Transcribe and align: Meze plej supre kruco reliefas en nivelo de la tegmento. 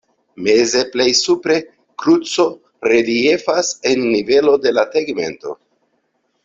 Meze 0.45 0.79
plej 0.95 1.05
supre 1.19 1.57
kruco 2.03 2.47
reliefas 2.93 3.73
en 3.93 4.05
nivelo 4.17 4.59
de 4.67 4.77
la 4.81 4.91
tegmento. 4.97 5.59